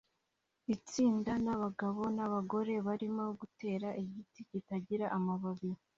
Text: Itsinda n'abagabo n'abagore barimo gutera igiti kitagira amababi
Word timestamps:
Itsinda 0.75 1.31
n'abagabo 1.45 2.01
n'abagore 2.15 2.73
barimo 2.87 3.23
gutera 3.39 3.87
igiti 4.03 4.39
kitagira 4.49 5.05
amababi 5.17 5.69